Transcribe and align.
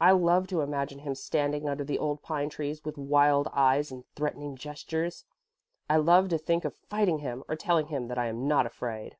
I 0.00 0.12
love 0.12 0.46
to 0.46 0.62
imagine 0.62 1.00
him 1.00 1.14
standing 1.14 1.68
under 1.68 1.84
the 1.84 1.98
old 1.98 2.22
pine 2.22 2.48
trees 2.48 2.82
with 2.82 2.96
wild 2.96 3.46
eyes 3.52 3.92
and 3.92 4.04
threatening 4.14 4.56
gestures. 4.56 5.26
I 5.86 5.98
love 5.98 6.30
to 6.30 6.38
think 6.38 6.64
of 6.64 6.74
fighting 6.88 7.18
him, 7.18 7.44
or 7.46 7.56
telling 7.56 7.88
him 7.88 8.08
that 8.08 8.16
I 8.16 8.28
am 8.28 8.48
not 8.48 8.64
afraid." 8.64 9.18